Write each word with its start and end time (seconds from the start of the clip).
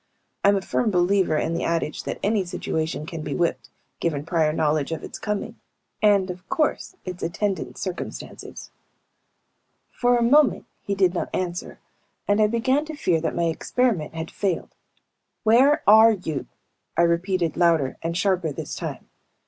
I'm 0.43 0.55
a 0.55 0.63
firm 0.63 0.89
believer 0.89 1.37
in 1.37 1.53
the 1.53 1.63
adage 1.63 2.05
that 2.05 2.17
any 2.23 2.43
situation 2.43 3.05
can 3.05 3.21
be 3.21 3.35
whipped, 3.35 3.69
given 3.99 4.25
prior 4.25 4.51
knowledge 4.51 4.91
of 4.91 5.03
its 5.03 5.19
coming 5.19 5.59
and, 6.01 6.31
of 6.31 6.49
course, 6.49 6.95
its 7.05 7.21
attendant 7.21 7.77
circumstances. 7.77 8.71
For 9.91 10.17
a 10.17 10.23
moment 10.23 10.65
he 10.81 10.95
did 10.95 11.13
not 11.13 11.29
answer 11.35 11.77
and 12.27 12.41
I 12.41 12.47
began 12.47 12.83
to 12.85 12.95
fear 12.95 13.21
that 13.21 13.35
my 13.35 13.43
experiment 13.45 14.15
had 14.15 14.31
failed. 14.31 14.73
"Where 15.43 15.83
are 15.85 16.13
you?" 16.13 16.47
I 16.97 17.03
repeated, 17.03 17.55
louder 17.55 17.97
and 18.01 18.17
sharper 18.17 18.51
this 18.51 18.73
time. 18.73 19.07